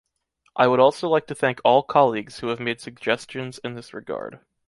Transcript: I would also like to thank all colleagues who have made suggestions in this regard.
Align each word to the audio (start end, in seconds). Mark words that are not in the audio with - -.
I 0.55 0.65
would 0.67 0.79
also 0.79 1.07
like 1.07 1.27
to 1.27 1.35
thank 1.35 1.61
all 1.63 1.83
colleagues 1.83 2.39
who 2.39 2.47
have 2.47 2.59
made 2.59 2.81
suggestions 2.81 3.59
in 3.59 3.75
this 3.75 3.93
regard. 3.93 4.39